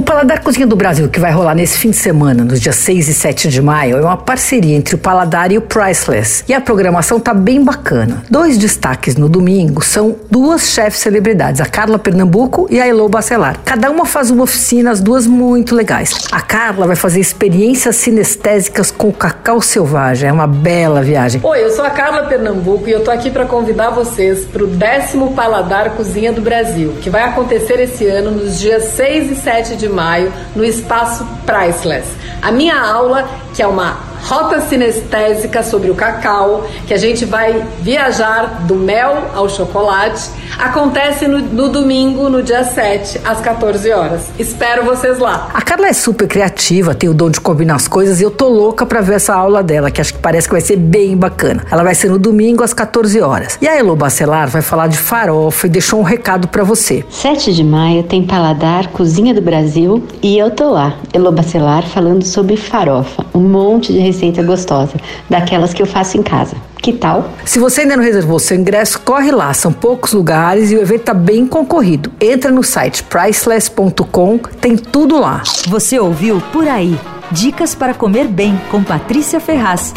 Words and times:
O 0.00 0.02
Paladar 0.02 0.42
Cozinha 0.42 0.66
do 0.66 0.74
Brasil, 0.74 1.10
que 1.10 1.20
vai 1.20 1.30
rolar 1.30 1.54
nesse 1.54 1.76
fim 1.76 1.90
de 1.90 1.96
semana, 1.96 2.42
nos 2.42 2.58
dias 2.58 2.76
6 2.76 3.08
e 3.08 3.12
7 3.12 3.48
de 3.48 3.60
maio, 3.60 3.98
é 3.98 4.00
uma 4.00 4.16
parceria 4.16 4.74
entre 4.74 4.94
o 4.94 4.98
Paladar 4.98 5.52
e 5.52 5.58
o 5.58 5.60
Priceless. 5.60 6.42
E 6.48 6.54
a 6.54 6.60
programação 6.60 7.20
tá 7.20 7.34
bem 7.34 7.62
bacana. 7.62 8.24
Dois 8.30 8.56
destaques 8.56 9.16
no 9.16 9.28
domingo 9.28 9.84
são 9.84 10.16
duas 10.30 10.70
chefes 10.70 11.00
celebridades, 11.00 11.60
a 11.60 11.66
Carla 11.66 11.98
Pernambuco 11.98 12.66
e 12.70 12.80
a 12.80 12.86
Elo 12.86 13.10
Bacelar. 13.10 13.58
Cada 13.62 13.90
uma 13.90 14.06
faz 14.06 14.30
uma 14.30 14.44
oficina, 14.44 14.90
as 14.90 15.02
duas 15.02 15.26
muito 15.26 15.74
legais. 15.74 16.14
A 16.32 16.40
Carla 16.40 16.86
vai 16.86 16.96
fazer 16.96 17.20
experiências 17.20 17.96
sinestésicas 17.96 18.90
com 18.90 19.12
cacau 19.12 19.60
selvagem. 19.60 20.30
É 20.30 20.32
uma 20.32 20.46
bela 20.46 21.02
viagem. 21.02 21.42
Oi, 21.44 21.62
eu 21.62 21.72
sou 21.72 21.84
a 21.84 21.90
Carla 21.90 22.22
Pernambuco 22.22 22.88
e 22.88 22.92
eu 22.92 23.04
tô 23.04 23.10
aqui 23.10 23.30
para 23.30 23.44
convidar 23.44 23.90
vocês 23.90 24.46
para 24.46 24.64
o 24.64 24.66
décimo 24.66 25.34
Paladar 25.34 25.90
Cozinha 25.90 26.32
do 26.32 26.40
Brasil, 26.40 26.94
que 27.02 27.10
vai 27.10 27.24
acontecer 27.24 27.78
esse 27.80 28.06
ano 28.06 28.30
nos 28.30 28.58
dias 28.58 28.84
6 28.84 29.32
e 29.32 29.34
7 29.34 29.76
de 29.76 29.89
maio 29.90 30.32
no 30.54 30.64
espaço 30.64 31.26
Priceless. 31.44 32.08
A 32.42 32.50
minha 32.50 32.80
aula, 32.80 33.28
que 33.54 33.62
é 33.62 33.66
uma 33.66 34.09
rota 34.30 34.60
sinestésica 34.60 35.60
sobre 35.64 35.90
o 35.90 35.94
cacau, 35.96 36.64
que 36.86 36.94
a 36.94 36.96
gente 36.96 37.24
vai 37.24 37.66
viajar 37.80 38.64
do 38.64 38.76
mel 38.76 39.24
ao 39.34 39.48
chocolate, 39.48 40.30
acontece 40.56 41.26
no, 41.26 41.38
no, 41.38 41.68
domingo, 41.68 42.28
no 42.28 42.40
dia 42.40 42.62
7, 42.62 43.20
às 43.24 43.40
14 43.40 43.90
horas. 43.90 44.30
Espero 44.38 44.84
vocês 44.84 45.18
lá. 45.18 45.48
A 45.52 45.60
Carla 45.60 45.88
é 45.88 45.92
super 45.92 46.28
criativa, 46.28 46.94
tem 46.94 47.08
o 47.08 47.14
dom 47.14 47.28
de 47.28 47.40
combinar 47.40 47.74
as 47.74 47.88
coisas 47.88 48.20
e 48.20 48.22
eu 48.22 48.30
tô 48.30 48.48
louca 48.48 48.86
pra 48.86 49.00
ver 49.00 49.14
essa 49.14 49.34
aula 49.34 49.64
dela, 49.64 49.90
que 49.90 50.00
acho 50.00 50.14
que 50.14 50.20
parece 50.20 50.46
que 50.46 50.54
vai 50.54 50.60
ser 50.60 50.76
bem 50.76 51.16
bacana. 51.16 51.64
Ela 51.68 51.82
vai 51.82 51.96
ser 51.96 52.08
no 52.08 52.18
domingo 52.18 52.62
às 52.62 52.72
14 52.72 53.20
horas. 53.20 53.58
E 53.60 53.66
a 53.66 53.76
Elo 53.76 53.96
Bacelar 53.96 54.48
vai 54.48 54.62
falar 54.62 54.86
de 54.86 54.96
farofa 54.96 55.66
e 55.66 55.70
deixou 55.70 55.98
um 55.98 56.04
recado 56.04 56.46
para 56.46 56.62
você. 56.62 57.04
7 57.10 57.52
de 57.52 57.64
maio 57.64 58.04
tem 58.04 58.24
Paladar 58.24 58.88
Cozinha 58.90 59.34
do 59.34 59.42
Brasil 59.42 60.04
e 60.22 60.38
eu 60.38 60.52
tô 60.52 60.70
lá, 60.70 60.94
Elo 61.12 61.32
Bacelar, 61.32 61.84
falando 61.84 62.24
sobre 62.24 62.56
farofa. 62.56 63.26
Um 63.34 63.40
monte 63.40 63.92
de 63.92 63.98
receita 64.20 64.42
gostosa, 64.42 64.94
daquelas 65.28 65.72
que 65.72 65.82
eu 65.82 65.86
faço 65.86 66.18
em 66.18 66.22
casa. 66.22 66.54
Que 66.82 66.92
tal? 66.92 67.30
Se 67.44 67.58
você 67.58 67.82
ainda 67.82 67.96
não 67.96 68.04
reservou 68.04 68.38
seu 68.38 68.56
ingresso, 68.56 69.00
corre 69.00 69.30
lá, 69.30 69.52
são 69.52 69.72
poucos 69.72 70.12
lugares 70.12 70.70
e 70.70 70.76
o 70.76 70.80
evento 70.80 71.00
está 71.00 71.14
bem 71.14 71.46
concorrido. 71.46 72.12
Entra 72.20 72.50
no 72.50 72.62
site 72.62 73.02
priceless.com, 73.02 74.38
tem 74.60 74.76
tudo 74.76 75.18
lá. 75.18 75.42
Você 75.68 75.98
ouviu 75.98 76.40
Por 76.52 76.68
Aí. 76.68 76.98
Dicas 77.30 77.74
para 77.74 77.94
comer 77.94 78.26
bem 78.26 78.60
com 78.70 78.82
Patrícia 78.82 79.38
Ferraz. 79.38 79.94